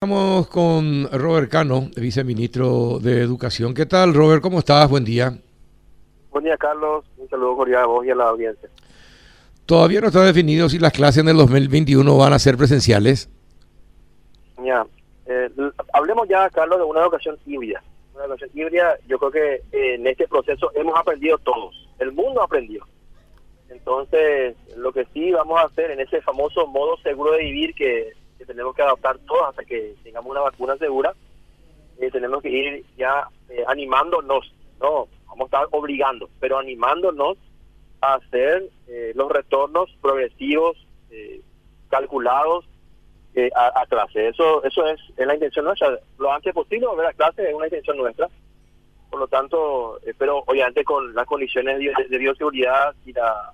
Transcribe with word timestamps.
Estamos 0.00 0.46
con 0.46 1.08
Robert 1.10 1.50
Cano, 1.50 1.90
viceministro 1.96 3.00
de 3.00 3.20
Educación. 3.20 3.74
¿Qué 3.74 3.84
tal, 3.84 4.14
Robert? 4.14 4.40
¿Cómo 4.40 4.60
estás? 4.60 4.88
Buen 4.88 5.04
día. 5.04 5.36
Buen 6.30 6.44
día, 6.44 6.56
Carlos. 6.56 7.04
Un 7.16 7.28
saludo 7.28 7.56
cordial 7.56 7.82
a 7.82 7.86
vos 7.86 8.06
y 8.06 8.10
a 8.10 8.14
la 8.14 8.28
audiencia. 8.28 8.68
Todavía 9.66 10.00
no 10.00 10.06
está 10.06 10.22
definido 10.22 10.68
si 10.68 10.78
las 10.78 10.92
clases 10.92 11.24
en 11.24 11.28
el 11.28 11.36
2021 11.36 12.16
van 12.16 12.32
a 12.32 12.38
ser 12.38 12.56
presenciales. 12.56 13.28
Ya. 14.64 14.86
Eh, 15.26 15.50
hablemos 15.92 16.28
ya, 16.28 16.48
Carlos, 16.50 16.78
de 16.78 16.84
una 16.84 17.00
educación 17.00 17.36
híbrida. 17.44 17.82
Una 18.14 18.26
educación 18.26 18.50
híbrida, 18.54 18.96
yo 19.08 19.18
creo 19.18 19.32
que 19.32 19.54
eh, 19.76 19.94
en 19.96 20.06
este 20.06 20.28
proceso 20.28 20.70
hemos 20.76 20.96
aprendido 20.96 21.38
todos. 21.38 21.74
El 21.98 22.12
mundo 22.12 22.40
aprendió. 22.40 22.86
Entonces, 23.68 24.54
lo 24.76 24.92
que 24.92 25.06
sí 25.12 25.32
vamos 25.32 25.58
a 25.58 25.64
hacer 25.64 25.90
en 25.90 25.98
ese 25.98 26.22
famoso 26.22 26.68
modo 26.68 26.96
seguro 26.98 27.32
de 27.32 27.42
vivir 27.42 27.74
que 27.74 28.12
que 28.38 28.46
tenemos 28.46 28.74
que 28.74 28.82
adaptar 28.82 29.18
todos 29.26 29.48
hasta 29.48 29.64
que 29.64 29.96
tengamos 30.02 30.30
una 30.30 30.40
vacuna 30.40 30.76
segura, 30.76 31.14
eh, 32.00 32.10
tenemos 32.10 32.40
que 32.42 32.50
ir 32.50 32.84
ya 32.96 33.28
eh, 33.48 33.64
animándonos, 33.66 34.54
no, 34.80 35.08
vamos 35.26 35.40
a 35.40 35.44
estar 35.44 35.66
obligando, 35.72 36.30
pero 36.38 36.58
animándonos 36.58 37.36
a 38.00 38.14
hacer 38.14 38.68
eh, 38.86 39.12
los 39.14 39.30
retornos 39.30 39.90
progresivos, 40.00 40.76
calculados 41.88 42.66
a, 43.54 43.86
clase. 43.88 44.28
Eso 44.28 44.62
eso 44.62 44.86
es, 44.86 45.00
la 45.16 45.34
intención 45.34 45.64
nuestra. 45.64 45.98
Lo 46.18 46.30
antes 46.30 46.52
posible 46.52 46.86
volver 46.86 47.06
a 47.06 47.12
clase 47.14 47.48
es 47.48 47.54
una 47.54 47.66
intención 47.66 47.96
nuestra. 47.96 48.28
Por 49.10 49.18
lo 49.18 49.26
tanto, 49.26 49.98
pero 50.18 50.44
obviamente 50.46 50.84
con 50.84 51.14
las 51.14 51.26
condiciones 51.26 51.78
de, 51.78 52.18
bioseguridad 52.18 52.94
y 53.06 53.14
la, 53.14 53.52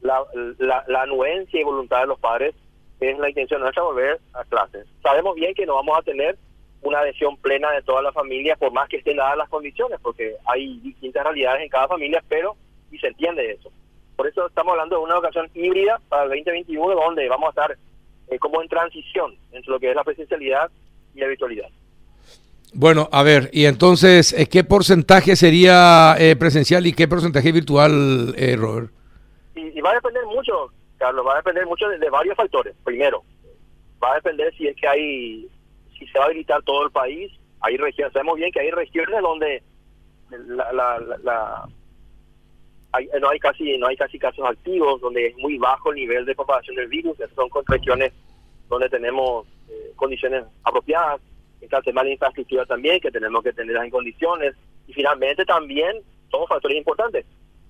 la, 0.00 0.24
la, 0.58 0.84
la 0.88 1.02
anuencia 1.02 1.60
y 1.60 1.64
voluntad 1.64 2.00
de 2.00 2.08
los 2.08 2.18
padres, 2.18 2.56
es 3.00 3.18
la 3.18 3.28
intención 3.28 3.60
nuestra 3.60 3.82
volver 3.82 4.20
a 4.32 4.44
clases. 4.44 4.86
Sabemos 5.02 5.34
bien 5.34 5.54
que 5.54 5.66
no 5.66 5.74
vamos 5.74 5.98
a 5.98 6.02
tener 6.02 6.36
una 6.82 7.00
adhesión 7.00 7.36
plena 7.36 7.70
de 7.72 7.82
toda 7.82 8.02
la 8.02 8.12
familia, 8.12 8.56
por 8.56 8.72
más 8.72 8.88
que 8.88 8.98
estén 8.98 9.16
dadas 9.16 9.36
las 9.36 9.48
condiciones, 9.48 9.98
porque 10.02 10.36
hay 10.46 10.78
distintas 10.80 11.24
realidades 11.24 11.62
en 11.62 11.68
cada 11.68 11.88
familia, 11.88 12.22
pero 12.28 12.56
y 12.90 12.98
se 12.98 13.08
entiende 13.08 13.50
eso. 13.50 13.70
Por 14.14 14.28
eso 14.28 14.46
estamos 14.46 14.72
hablando 14.72 14.96
de 14.96 15.02
una 15.02 15.14
educación 15.14 15.50
híbrida 15.54 16.00
para 16.08 16.24
el 16.24 16.28
2021, 16.30 16.94
donde 16.94 17.28
vamos 17.28 17.48
a 17.48 17.50
estar 17.50 17.76
eh, 18.28 18.38
como 18.38 18.62
en 18.62 18.68
transición 18.68 19.36
entre 19.52 19.70
lo 19.70 19.80
que 19.80 19.90
es 19.90 19.96
la 19.96 20.04
presencialidad 20.04 20.70
y 21.14 21.20
la 21.20 21.26
virtualidad. 21.26 21.68
Bueno, 22.72 23.08
a 23.10 23.22
ver, 23.22 23.50
y 23.52 23.64
entonces, 23.64 24.32
eh, 24.32 24.46
¿qué 24.46 24.64
porcentaje 24.64 25.34
sería 25.36 26.16
eh, 26.18 26.36
presencial 26.36 26.86
y 26.86 26.92
qué 26.92 27.08
porcentaje 27.08 27.52
virtual, 27.52 28.34
Robert? 28.58 28.90
y 29.54 29.80
va 29.80 29.90
a 29.90 29.94
depender 29.94 30.24
mucho 30.26 30.70
Carlos, 30.98 31.26
va 31.26 31.34
a 31.34 31.36
depender 31.36 31.66
mucho 31.66 31.88
de, 31.88 32.10
varios 32.10 32.36
factores. 32.36 32.74
Primero, 32.84 33.22
va 34.02 34.12
a 34.12 34.16
depender 34.16 34.54
si 34.56 34.66
es 34.66 34.76
que 34.76 34.88
hay, 34.88 35.48
si 35.98 36.06
se 36.06 36.18
va 36.18 36.24
a 36.24 36.28
habilitar 36.28 36.62
todo 36.62 36.84
el 36.84 36.90
país. 36.90 37.32
Hay 37.60 37.76
regiones, 37.76 38.12
sabemos 38.12 38.36
bien 38.36 38.52
que 38.52 38.60
hay 38.60 38.70
regiones 38.70 39.20
donde 39.20 39.62
la, 40.30 40.72
la, 41.22 41.68
no 43.20 43.28
hay 43.28 43.38
casi 43.38 43.76
no 43.78 43.88
hay 43.88 43.96
casi 43.96 44.18
casos 44.18 44.44
activos, 44.46 45.00
donde 45.00 45.28
es 45.28 45.36
muy 45.38 45.58
bajo 45.58 45.90
el 45.90 45.96
nivel 45.96 46.24
de 46.24 46.34
propagación 46.34 46.76
del 46.76 46.88
virus. 46.88 47.16
son 47.34 47.48
regiones 47.66 48.12
donde 48.68 48.88
tenemos 48.88 49.46
eh, 49.68 49.92
condiciones 49.96 50.44
apropiadas. 50.64 51.20
En 51.60 51.68
caso 51.68 51.84
de 51.86 51.94
mala 51.94 52.10
infraestructura 52.10 52.66
también, 52.66 53.00
que 53.00 53.10
tenemos 53.10 53.42
que 53.42 53.52
tenerlas 53.52 53.84
en 53.84 53.90
condiciones. 53.90 54.54
Y 54.86 54.92
finalmente 54.92 55.44
también 55.44 55.96
son 56.30 56.46
factores 56.46 56.76
importantes 56.76 57.24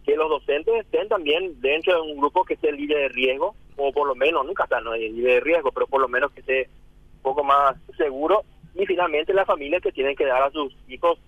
que 0.06 0.16
los 0.16 0.30
docentes 0.30 0.72
estén 0.76 1.08
también 1.08 1.60
dentro 1.60 1.94
de 1.94 2.12
un 2.12 2.16
grupo 2.16 2.44
que 2.44 2.54
esté 2.54 2.70
libre 2.70 2.96
de 2.96 3.08
riesgo, 3.08 3.56
o 3.76 3.92
por 3.92 4.06
lo 4.06 4.14
menos, 4.14 4.46
nunca 4.46 4.64
están 4.64 4.84
libre 4.84 5.34
de 5.34 5.40
riesgo, 5.40 5.72
pero 5.72 5.88
por 5.88 6.00
lo 6.00 6.08
menos 6.08 6.30
que 6.30 6.40
esté 6.40 6.68
un 7.16 7.22
poco 7.22 7.42
más 7.42 7.76
seguro, 7.96 8.44
y 8.76 8.86
finalmente 8.86 9.34
las 9.34 9.46
familias 9.46 9.82
que 9.82 9.90
tienen 9.90 10.14
que 10.14 10.24
dar 10.24 10.44
a 10.44 10.50
sus 10.50 10.72
hijos 10.88 11.18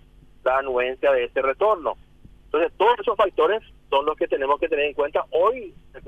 la 0.45 0.59
anuencia 0.59 1.11
de 1.11 1.25
ese 1.25 1.41
retorno. 1.41 1.97
Entonces, 2.45 2.71
todos 2.77 2.97
esos 2.99 3.17
factores 3.17 3.61
son 3.89 4.05
los 4.05 4.15
que 4.15 4.27
tenemos 4.27 4.57
que 4.59 4.69
tener 4.69 4.85
en 4.85 4.93
cuenta. 4.93 5.25
Hoy, 5.31 5.73
te 5.91 5.99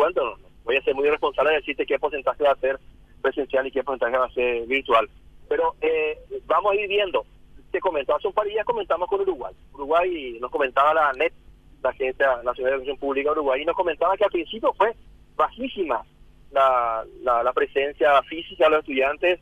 voy 0.63 0.77
a 0.77 0.81
ser 0.81 0.95
muy 0.95 1.09
responsable 1.09 1.51
de 1.51 1.57
decirte 1.57 1.85
qué 1.85 1.99
porcentaje 1.99 2.43
va 2.43 2.51
a 2.51 2.55
ser 2.55 2.79
presencial 3.21 3.67
y 3.67 3.71
qué 3.71 3.83
porcentaje 3.83 4.17
va 4.17 4.25
a 4.25 4.33
ser 4.33 4.65
virtual. 4.65 5.09
Pero 5.49 5.75
eh, 5.81 6.17
vamos 6.45 6.71
a 6.71 6.75
ir 6.75 6.87
viendo. 6.87 7.25
Te 7.71 7.79
comentó, 7.79 8.15
hace 8.15 8.27
un 8.27 8.33
par 8.33 8.47
comentamos 8.65 9.09
con 9.09 9.21
Uruguay. 9.21 9.53
Uruguay 9.73 10.37
nos 10.39 10.51
comentaba 10.51 10.93
la 10.93 11.13
NET 11.13 11.33
la 11.81 11.89
Agencia 11.89 12.27
Nacional 12.43 12.71
de 12.71 12.75
Educación 12.77 12.97
Pública 12.97 13.31
Uruguay, 13.31 13.61
y 13.61 13.65
nos 13.65 13.75
comentaba 13.75 14.15
que 14.17 14.25
al 14.25 14.31
principio 14.31 14.73
fue 14.73 14.93
bajísima 15.35 16.03
la, 16.51 17.05
la, 17.23 17.53
presencia 17.53 18.21
física 18.23 18.65
de 18.65 18.71
los 18.71 18.79
estudiantes, 18.79 19.39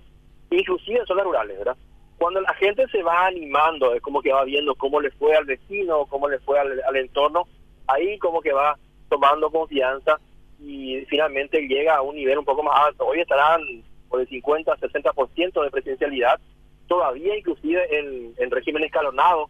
inclusive 0.51 0.99
en 0.99 1.05
zonas 1.05 1.25
rurales, 1.25 1.57
¿verdad? 1.57 1.77
Cuando 2.17 2.41
la 2.41 2.53
gente 2.55 2.85
se 2.89 3.01
va 3.01 3.27
animando, 3.27 3.93
es 3.95 4.01
como 4.01 4.21
que 4.21 4.33
va 4.33 4.43
viendo 4.43 4.75
cómo 4.75 4.99
le 4.99 5.09
fue 5.11 5.35
al 5.35 5.45
vecino, 5.45 6.05
cómo 6.05 6.27
le 6.27 6.39
fue 6.39 6.59
al, 6.59 6.95
entorno, 6.95 7.47
ahí 7.87 8.17
como 8.19 8.41
que 8.41 8.51
va 8.51 8.77
tomando 9.09 9.49
confianza 9.49 10.19
y 10.59 11.05
finalmente 11.05 11.67
llega 11.67 11.95
a 11.95 12.01
un 12.01 12.15
nivel 12.15 12.37
un 12.37 12.45
poco 12.45 12.61
más 12.61 12.87
alto. 12.87 13.05
Hoy 13.05 13.21
estarán 13.21 13.61
por 14.09 14.19
el 14.19 14.27
50, 14.27 14.75
60% 14.75 15.63
de 15.63 15.71
presencialidad, 15.71 16.39
todavía 16.87 17.37
inclusive 17.37 17.97
en, 17.97 18.33
en 18.37 18.51
régimen 18.51 18.83
escalonado, 18.83 19.49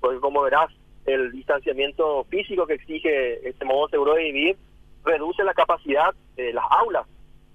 porque 0.00 0.18
como 0.18 0.42
verás, 0.42 0.70
el 1.08 1.32
distanciamiento 1.32 2.24
físico 2.24 2.66
que 2.66 2.74
exige 2.74 3.48
este 3.48 3.64
modo 3.64 3.88
seguro 3.88 4.14
de 4.14 4.24
vivir 4.24 4.56
reduce 5.04 5.42
la 5.44 5.54
capacidad 5.54 6.14
de 6.36 6.52
las 6.52 6.64
aulas. 6.70 7.06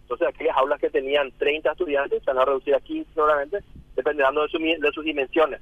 Entonces, 0.02 0.28
aquellas 0.28 0.58
aulas 0.58 0.80
que 0.80 0.90
tenían 0.90 1.32
30 1.38 1.72
estudiantes 1.72 2.24
se 2.24 2.32
van 2.32 2.40
a 2.40 2.46
reducir 2.46 2.76
a 2.76 2.82
15 2.82 3.14
seguramente, 3.14 3.60
dependiendo 3.96 4.46
de, 4.46 4.78
de 4.80 4.92
sus 4.92 5.06
dimensiones. 5.06 5.62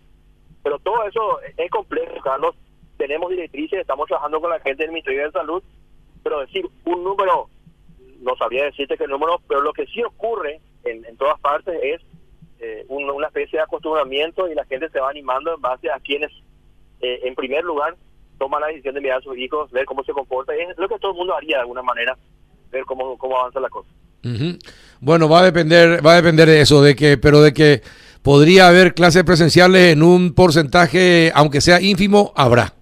Pero 0.64 0.80
todo 0.80 1.04
eso 1.06 1.40
es 1.58 1.70
complejo. 1.70 2.12
Tenemos 2.98 3.30
directrices, 3.30 3.80
estamos 3.80 4.08
trabajando 4.08 4.40
con 4.40 4.50
la 4.50 4.60
gente 4.60 4.84
del 4.84 4.92
Ministerio 4.92 5.26
de 5.26 5.32
Salud, 5.32 5.64
pero 6.24 6.42
decir 6.42 6.66
un 6.86 7.04
número, 7.04 7.50
no 8.20 8.36
sabría 8.36 8.66
decirte 8.66 8.98
qué 8.98 9.08
número, 9.08 9.42
pero 9.48 9.62
lo 9.62 9.74
que 9.74 9.88
sí 9.88 10.04
ocurre 10.04 10.60
en, 10.84 11.04
en 11.06 11.18
todas 11.18 11.40
partes 11.40 11.80
es 11.82 12.02
eh, 12.60 12.86
una 12.90 13.28
especie 13.28 13.58
de 13.58 13.64
acostumbramiento 13.64 14.48
y 14.48 14.54
la 14.54 14.66
gente 14.66 14.88
se 14.90 15.00
va 15.00 15.10
animando 15.10 15.56
en 15.56 15.62
base 15.62 15.90
a 15.90 16.00
quienes 16.00 16.32
eh, 17.02 17.20
en 17.24 17.36
primer 17.36 17.64
lugar, 17.64 17.96
toma 18.38 18.60
la 18.60 18.68
decisión 18.68 18.96
de 18.96 19.02
mirar 19.02 19.20
a 19.20 19.22
sus 19.22 19.38
hijos, 19.38 19.72
ver 19.72 19.86
cómo 19.86 20.04
se 20.04 20.14
comporta. 20.14 20.54
Es 20.56 20.78
lo 20.78 20.88
que 20.88 20.98
todo 21.00 21.12
el 21.12 21.18
mundo 21.18 21.36
haría 21.36 21.58
de 21.58 21.62
alguna 21.62 21.82
manera, 21.84 22.18
ver 22.72 22.84
cómo, 22.86 23.18
cómo 23.18 23.38
avanza 23.38 23.60
la 23.60 23.70
cosa. 23.70 23.90
Bueno, 25.00 25.28
va 25.30 25.40
a 25.40 25.44
depender, 25.44 26.06
va 26.06 26.14
a 26.14 26.16
depender 26.16 26.48
de 26.48 26.62
eso, 26.62 26.82
de 26.82 26.96
que, 26.96 27.18
pero 27.18 27.42
de 27.42 27.54
que 27.54 27.82
podría 28.22 28.68
haber 28.68 28.94
clases 28.94 29.24
presenciales 29.24 29.94
en 29.94 30.04
un 30.04 30.34
porcentaje, 30.34 31.32
aunque 31.34 31.62
sea 31.62 31.82
ínfimo, 31.82 32.34
habrá. 32.36 32.74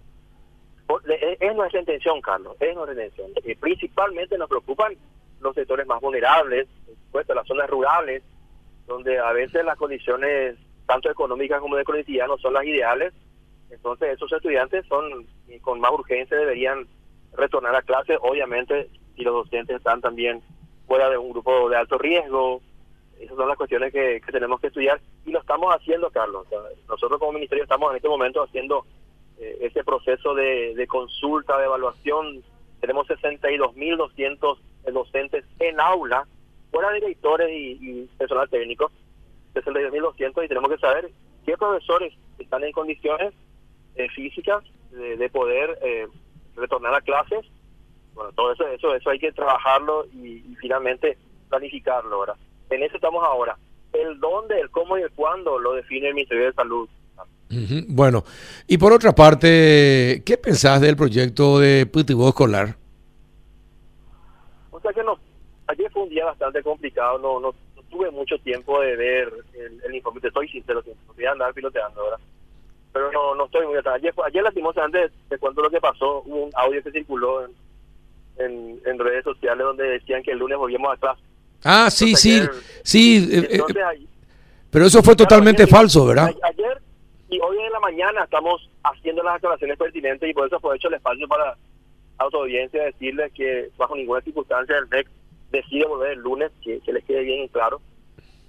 Es 1.40 1.56
nuestra 1.56 1.80
intención, 1.80 2.19
Carlos, 2.22 2.56
es 2.59 2.75
nuestra 2.75 2.94
intención. 2.94 3.31
Principalmente 3.59 4.38
nos 4.38 4.50
preocupan 4.50 4.94
los 5.40 5.56
sectores 5.56 5.88
más 5.88 6.01
vulnerables, 6.01 6.68
supuesto, 7.06 7.34
las 7.34 7.47
zonas 7.47 7.69
rurales, 7.69 8.22
donde 8.88 9.18
a 9.18 9.31
veces 9.31 9.63
las 9.63 9.78
condiciones, 9.78 10.56
tanto 10.86 11.09
económicas 11.09 11.62
como 11.62 11.78
de 11.78 11.84
conectividad, 11.86 12.28
no 12.28 12.38
son 12.38 12.53
las 12.53 12.66
ideales 12.66 13.13
entonces 13.69 14.13
esos 14.13 14.31
estudiantes 14.31 14.85
son 14.88 15.28
con 15.62 15.80
más 15.80 15.91
urgencia 15.91 16.38
deberían 16.38 16.88
retornar 17.34 17.75
a 17.75 17.81
clase, 17.81 18.18
obviamente 18.22 18.90
si 19.16 19.24
los 19.24 19.34
docentes 19.34 19.78
están 19.78 20.02
también 20.02 20.41
fuera 20.88 21.09
de 21.09 21.18
un 21.18 21.31
grupo 21.31 21.69
de 21.69 21.78
alto 21.78 21.97
riesgo, 21.97 22.62
esas 23.19 23.35
son 23.35 23.47
las 23.47 23.57
cuestiones 23.57 23.91
que, 23.91 24.22
tenemos 24.31 24.59
que 24.59 24.68
estudiar 24.68 25.00
y 25.25 25.31
lo 25.31 25.40
estamos 25.40 25.74
haciendo, 25.75 26.09
Carlos. 26.09 26.47
nosotros 26.88 27.19
como 27.19 27.34
ministerio 27.34 27.63
estamos 27.63 27.91
en 27.91 27.97
este 27.97 28.07
momento 28.07 28.44
haciendo 28.44 28.85
eh, 29.40 29.57
ese 29.62 29.84
proceso 29.84 30.34
de, 30.34 30.86
consulta, 30.88 31.57
de 31.57 31.66
evaluación. 31.66 32.41
Tenemos 32.80 33.07
62.200 33.07 34.57
docentes 34.94 35.46
en 35.59 35.80
aula, 35.80 36.25
fuera 36.72 36.91
directores 36.94 37.50
y, 37.51 37.78
y 37.81 38.09
personal 38.18 38.50
técnico, 38.50 38.90
62.200 39.53 40.46
y 40.46 40.47
tenemos 40.47 40.69
que 40.72 40.78
saber 40.78 41.12
qué 41.46 41.57
profesores 41.57 42.13
están 42.39 42.63
en 42.63 42.72
condiciones 42.72 43.33
eh, 44.00 44.07
físicas 44.16 44.63
de, 44.92 45.30
poder 45.30 45.78
eh, 45.81 46.07
retornar 46.56 46.96
a 46.96 47.01
clases. 47.01 47.46
Bueno, 48.13 48.31
todo 48.31 48.54
eso, 48.54 48.66
eso, 48.69 48.96
eso 48.96 49.10
hay 49.10 49.19
que 49.19 49.34
trabajarlo 49.34 50.06
y, 50.13 50.42
finalmente 50.62 51.18
planificarlo. 51.50 52.16
ahora 52.16 52.36
En 52.69 52.81
eso 52.81 52.96
estamos 52.96 53.22
ahora. 53.25 53.57
El 53.92 54.18
dónde, 54.22 54.57
el 54.57 54.69
cómo 54.69 54.98
y 54.98 55.01
el 55.01 55.12
cuándo 55.12 55.60
lo 55.60 55.74
define 55.74 56.07
el 56.07 56.13
Ministerio 56.13 56.46
de 56.46 56.54
Salud. 56.54 56.90
Bueno, 57.90 58.24
y 58.68 58.78
por 58.78 58.94
otra 58.94 59.12
parte, 59.13 60.22
¿qué 60.25 60.38
pensás 60.38 60.80
del 60.80 60.96
proyecto 60.96 61.60
de 61.60 61.86
Putivo 61.86 62.30
Escolar? 62.30 62.78
O 64.72 64.80
sea 64.80 64.94
que 64.94 65.04
no, 65.04 65.19
ayer 65.68 65.92
fue 65.92 66.04
un 66.04 66.10
día 66.10 66.24
bastante 66.25 66.63
complicado, 66.63 67.18
no, 67.18 67.40
no, 67.40 67.54
tuve 67.90 68.12
mucho 68.12 68.38
tiempo 68.40 68.80
de 68.80 68.96
ver 68.96 69.34
el, 69.56 69.81
el 69.84 69.96
informe, 69.96 70.22
estoy 70.24 70.48
sincero, 70.48 70.84
voy 71.16 71.25
a 71.25 71.31
andar 71.31 71.54
piloteando 71.54 72.01
ahora 72.01 72.18
pero 73.00 73.12
no, 73.12 73.36
no 73.36 73.46
estoy 73.46 73.66
muy 73.66 73.78
atrás. 73.78 73.96
Ayer, 73.96 74.13
ayer 74.25 74.44
lastimosamente, 74.44 75.13
te 75.30 75.38
cuento 75.38 75.62
lo 75.62 75.69
que 75.69 75.80
pasó, 75.80 76.22
hubo 76.25 76.46
un 76.46 76.51
audio 76.56 76.84
que 76.84 76.92
circuló 76.92 77.46
en, 78.38 78.80
en, 78.86 79.00
redes 79.00 79.24
sociales 79.24 79.66
donde 79.66 79.84
decían 79.86 80.24
que 80.24 80.31
el 80.31 80.40
lunes 80.40 80.57
volvíamos 80.57 80.94
a 80.94 80.98
clase. 80.98 81.22
Ah, 81.63 81.90
sí, 81.90 82.16
sí, 82.16 82.42
sí. 82.84 83.30
Eh, 83.31 83.48
eh, 83.51 84.07
Pero 84.69 84.86
eso 84.86 85.04
fue 85.04 85.16
totalmente 85.16 85.68
falso, 85.68 86.06
¿verdad? 86.06 86.34
Ayer 86.44 86.81
y 87.30 87.40
hoy 87.42 87.57
en 87.60 87.72
la 87.72 87.80
mañana 87.80 88.24
estamos 88.24 88.69
haciendo 88.84 89.22
las 89.22 89.36
aclaraciones 89.36 89.78
pertinentes 89.78 90.28
y 90.28 90.34
por 90.34 90.48
eso 90.48 90.56
aprovecho 90.56 90.88
el 90.88 90.96
espacio 90.96 91.28
para 91.28 91.56
autoaudiencia 92.18 92.86
decirles 92.86 93.31
que 93.34 93.69
bajo 93.78 93.96
ninguna 93.96 94.22
circunstancia 94.22 94.78
el 94.78 94.88
MEC 94.88 95.07
decide 95.51 95.86
volver 95.86 96.13
el 96.13 96.19
lunes, 96.19 96.51
que, 96.63 96.81
les 96.86 97.04
quede 97.06 97.22
bien 97.22 97.48
claro. 97.50 97.81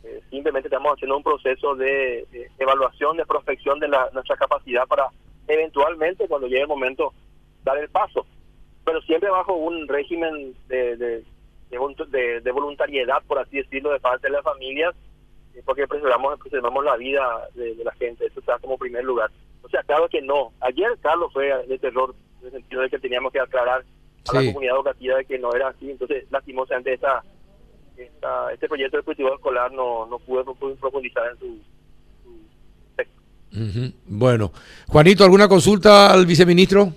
Eh, 0.02 0.22
simplemente 0.30 0.68
estamos 0.68 0.94
haciendo 0.94 1.16
un 1.16 1.22
proceso 1.22 1.74
de, 1.74 2.26
evaluación, 2.58 3.16
de 3.16 3.26
prospección 3.26 3.78
de 3.78 3.88
la, 3.88 4.08
nuestra 4.12 4.36
capacidad 4.36 4.86
para 4.86 5.08
eventualmente, 5.46 6.28
cuando 6.28 6.46
llegue 6.46 6.62
el 6.62 6.68
momento, 6.68 7.12
dar 7.64 7.76
el 7.78 7.88
paso. 7.88 8.26
Pero 8.84 9.02
siempre 9.02 9.30
bajo 9.30 9.54
un 9.54 9.86
régimen 9.88 10.54
de, 10.68 10.96
de, 10.96 11.24
de, 11.70 12.50
voluntariedad, 12.52 13.22
por 13.26 13.38
así 13.38 13.58
decirlo, 13.58 13.90
de 13.90 14.00
parte 14.00 14.28
de 14.28 14.32
las 14.32 14.42
familias, 14.44 14.94
eh, 15.54 15.62
porque 15.64 15.86
preservamos, 15.86 16.38
preservamos 16.38 16.84
la 16.84 16.96
vida 16.96 17.48
de, 17.54 17.74
la 17.84 17.92
gente. 17.92 18.26
Eso 18.26 18.40
está 18.40 18.58
como 18.58 18.78
primer 18.78 19.04
lugar. 19.04 19.30
O 19.62 19.68
sea, 19.68 19.82
claro 19.82 20.08
que 20.08 20.22
no. 20.22 20.52
Ayer 20.60 20.96
Carlos 21.02 21.32
fue 21.32 21.52
de 21.66 21.78
terror, 21.78 22.14
en 22.40 22.46
el 22.46 22.52
sentido 22.52 22.82
de 22.82 22.90
que 22.90 22.98
teníamos 22.98 23.32
que 23.32 23.40
aclarar 23.40 23.84
a 24.28 24.34
la 24.34 24.46
comunidad 24.46 24.76
educativa 24.76 25.16
de 25.16 25.24
que 25.24 25.38
no 25.38 25.52
era 25.52 25.68
así. 25.68 25.90
Entonces, 25.90 26.24
lastimosamente, 26.30 26.94
esta, 26.94 27.22
esta, 28.04 28.52
este 28.52 28.68
proyecto 28.68 28.96
de 28.96 29.02
cultivo 29.02 29.34
escolar 29.34 29.72
no, 29.72 30.06
no 30.06 30.18
pudo 30.18 30.44
profundizar 30.80 31.24
en 31.32 31.38
su, 31.38 31.58
texto. 32.96 33.96
Bueno, 34.06 34.52
Juanito, 34.86 35.24
¿alguna 35.24 35.48
consulta 35.48 36.12
al 36.12 36.26
viceministro? 36.26 36.92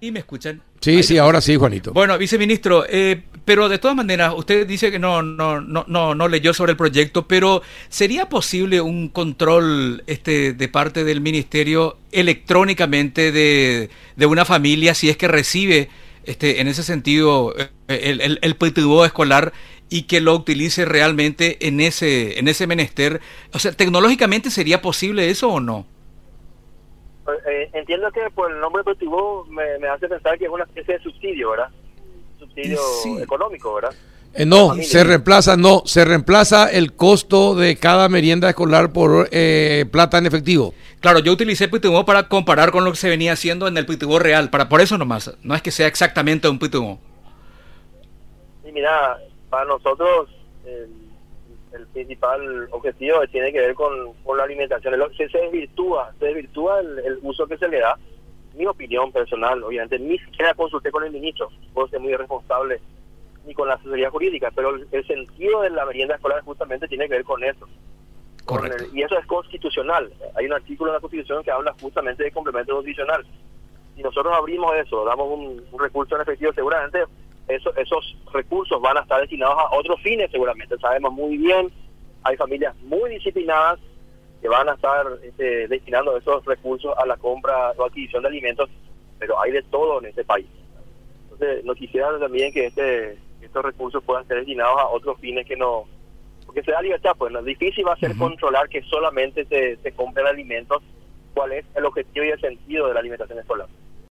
¿Y 0.00 0.10
me 0.10 0.20
escuchan? 0.20 0.60
Sí, 0.80 1.02
sí, 1.02 1.16
ahora 1.16 1.40
sí, 1.40 1.56
Juanito. 1.56 1.92
Bueno, 1.94 2.18
viceministro, 2.18 2.84
eh, 2.86 3.22
pero 3.42 3.70
de 3.70 3.78
todas 3.78 3.96
maneras, 3.96 4.34
usted 4.36 4.66
dice 4.66 4.90
que 4.90 4.98
no, 4.98 5.22
no, 5.22 5.62
no, 5.62 5.86
no, 5.88 6.14
no 6.14 6.28
leyó 6.28 6.52
sobre 6.52 6.72
el 6.72 6.76
proyecto, 6.76 7.26
pero 7.26 7.62
¿sería 7.88 8.28
posible 8.28 8.82
un 8.82 9.08
control 9.08 10.04
este, 10.06 10.52
de 10.52 10.68
parte 10.68 11.04
del 11.04 11.22
ministerio 11.22 11.96
electrónicamente 12.12 13.32
de, 13.32 13.88
de 14.14 14.26
una 14.26 14.44
familia 14.44 14.92
si 14.92 15.08
es 15.08 15.16
que 15.16 15.26
recibe, 15.26 15.88
este, 16.26 16.60
en 16.60 16.68
ese 16.68 16.82
sentido, 16.82 17.54
eh, 17.56 17.68
el, 17.88 18.20
el, 18.20 18.38
el 18.42 19.04
escolar 19.04 19.52
y 19.88 20.02
que 20.02 20.20
lo 20.20 20.34
utilice 20.34 20.84
realmente 20.84 21.68
en 21.68 21.80
ese, 21.80 22.38
en 22.38 22.48
ese 22.48 22.66
menester? 22.66 23.20
O 23.52 23.58
sea, 23.58 23.72
¿tecnológicamente 23.72 24.50
sería 24.50 24.82
posible 24.82 25.30
eso 25.30 25.48
o 25.48 25.60
no? 25.60 25.86
Eh, 27.46 27.70
entiendo 27.72 28.10
que 28.12 28.28
por 28.34 28.50
el 28.50 28.60
nombre 28.60 28.80
deportivo 28.80 29.46
me, 29.46 29.78
me, 29.78 29.88
hace 29.88 30.08
pensar 30.08 30.38
que 30.38 30.44
es 30.44 30.50
una 30.50 30.64
especie 30.64 30.94
de 30.94 31.02
subsidio, 31.02 31.50
¿verdad? 31.50 31.68
Subsidio 32.38 32.78
económico, 33.22 33.74
¿verdad? 33.74 33.94
Eh, 34.34 34.46
no, 34.46 34.74
se 34.74 35.04
reemplaza, 35.04 35.56
no, 35.56 35.82
se 35.84 36.04
reemplaza 36.04 36.70
el 36.70 36.94
costo 36.94 37.54
de 37.54 37.76
cada 37.76 38.08
merienda 38.08 38.48
escolar 38.48 38.92
por 38.92 39.28
eh, 39.30 39.86
plata 39.90 40.18
en 40.18 40.26
efectivo. 40.26 40.74
Claro, 41.00 41.20
yo 41.20 41.32
utilicé 41.32 41.68
Pitubó 41.68 42.04
para 42.04 42.28
comparar 42.28 42.70
con 42.70 42.84
lo 42.84 42.90
que 42.90 42.96
se 42.96 43.08
venía 43.08 43.32
haciendo 43.32 43.68
en 43.68 43.76
el 43.76 43.86
Pitubó 43.86 44.18
real, 44.18 44.50
para 44.50 44.68
por 44.68 44.80
eso 44.80 44.98
nomás, 44.98 45.36
no 45.42 45.54
es 45.54 45.62
que 45.62 45.70
sea 45.70 45.86
exactamente 45.86 46.48
un 46.48 46.58
Pitubó. 46.58 46.98
Y 48.64 48.72
mira, 48.72 49.18
para 49.50 49.66
nosotros 49.66 50.28
el 51.74 51.86
principal 51.88 52.68
objetivo 52.70 53.26
tiene 53.30 53.52
que 53.52 53.60
ver 53.60 53.74
con, 53.74 54.14
la 54.36 54.44
alimentación. 54.44 54.94
Se, 55.16 55.28
se 55.28 55.38
desvirtúa, 55.38 56.12
se 56.18 56.26
desvirtúa 56.26 56.80
el, 56.80 57.18
uso 57.22 57.46
que 57.46 57.58
se 57.58 57.68
le 57.68 57.80
da. 57.80 57.98
Mi 58.54 58.66
opinión 58.66 59.10
personal, 59.10 59.62
obviamente, 59.64 59.98
ni 59.98 60.16
siquiera 60.18 60.54
consulté 60.54 60.92
con 60.92 61.02
el 61.02 61.10
ministro, 61.10 61.50
puedo 61.72 61.88
ser 61.88 61.98
muy 61.98 62.14
responsable, 62.14 62.80
ni 63.46 63.54
con 63.54 63.68
la 63.68 63.74
asesoría 63.74 64.10
jurídica, 64.10 64.50
pero 64.54 64.74
el, 64.74 65.06
sentido 65.06 65.62
de 65.62 65.70
la 65.70 65.84
merienda 65.84 66.14
escolar 66.14 66.42
justamente 66.42 66.88
tiene 66.88 67.08
que 67.08 67.14
ver 67.14 67.24
con 67.24 67.42
eso. 67.44 67.68
Correcto. 68.44 68.84
y 68.92 69.02
eso 69.02 69.18
es 69.18 69.24
constitucional. 69.26 70.12
Hay 70.34 70.44
un 70.44 70.52
artículo 70.52 70.90
en 70.90 70.94
la 70.94 71.00
Constitución 71.00 71.42
que 71.42 71.50
habla 71.50 71.74
justamente 71.80 72.24
de 72.24 72.30
complemento 72.30 72.74
nutricional. 72.74 73.24
Si 73.96 74.02
nosotros 74.02 74.34
abrimos 74.34 74.74
eso, 74.76 75.04
damos 75.04 75.28
un, 75.30 75.64
un 75.72 75.80
recurso 75.80 76.14
en 76.16 76.22
efectivo, 76.22 76.52
seguramente 76.52 77.04
eso, 77.48 77.74
esos 77.76 78.16
recursos 78.32 78.80
van 78.80 78.98
a 78.98 79.00
estar 79.00 79.20
destinados 79.20 79.56
a 79.58 79.74
otros 79.74 80.00
fines 80.02 80.30
seguramente. 80.30 80.78
Sabemos 80.78 81.12
muy 81.12 81.36
bien, 81.36 81.70
hay 82.22 82.36
familias 82.36 82.74
muy 82.82 83.10
disciplinadas 83.10 83.78
que 84.40 84.48
van 84.48 84.68
a 84.68 84.74
estar 84.74 85.06
este, 85.22 85.68
destinando 85.68 86.16
esos 86.16 86.44
recursos 86.44 86.94
a 86.98 87.06
la 87.06 87.16
compra 87.16 87.72
o 87.76 87.84
adquisición 87.84 88.22
de 88.22 88.28
alimentos, 88.28 88.68
pero 89.18 89.40
hay 89.40 89.52
de 89.52 89.62
todo 89.62 90.00
en 90.00 90.06
este 90.06 90.24
país. 90.24 90.46
Entonces, 91.24 91.64
no 91.64 91.74
quisiera 91.74 92.18
también 92.18 92.52
que 92.52 92.66
este 92.66 93.18
estos 93.46 93.64
recursos 93.64 94.02
puedan 94.04 94.26
ser 94.26 94.38
destinados 94.38 94.78
a 94.78 94.88
otros 94.88 95.18
fines 95.20 95.46
que 95.46 95.56
no... 95.56 95.84
Porque 96.46 96.62
se 96.62 96.72
da 96.72 96.82
libertad, 96.82 97.12
pues 97.18 97.32
no, 97.32 97.42
difícil 97.42 97.86
va 97.86 97.94
a 97.94 97.98
ser 97.98 98.16
controlar 98.16 98.68
que 98.68 98.82
solamente 98.82 99.44
se, 99.46 99.76
se 99.76 99.92
compren 99.92 100.26
alimentos, 100.26 100.82
cuál 101.34 101.52
es 101.52 101.64
el 101.74 101.84
objetivo 101.84 102.24
y 102.24 102.30
el 102.30 102.40
sentido 102.40 102.86
de 102.86 102.94
la 102.94 103.00
alimentación 103.00 103.38
escolar. 103.38 103.66